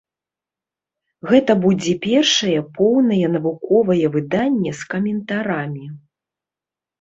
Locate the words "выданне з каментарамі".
4.17-5.85